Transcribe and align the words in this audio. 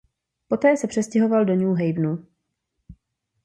Poté 0.47 0.77
se 0.77 0.87
přestěhoval 0.87 1.45
do 1.45 1.55
New 1.55 1.67
Havenu. 1.69 2.25